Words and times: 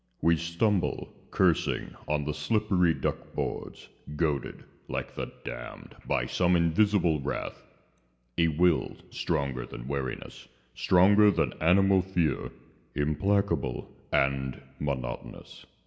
We 0.19 0.35
stumble, 0.35 1.09
cursing, 1.29 1.93
on 2.07 2.25
the 2.25 2.33
slippery 2.33 2.95
duck 2.95 3.35
boards. 3.35 3.87
Goaded 4.15 4.63
like 4.87 5.13
the 5.13 5.31
damned 5.45 5.95
by 6.07 6.25
some 6.25 6.55
invisible 6.55 7.19
wrath, 7.19 7.67
A 8.39 8.47
will 8.47 8.93
stronger 9.11 9.63
than 9.67 9.87
weariness, 9.87 10.47
stronger 10.73 11.29
than 11.29 11.53
animal 11.61 12.01
fear, 12.01 12.49
Implacable 12.95 13.95
and 14.11 14.59
monotonous. 14.79 15.67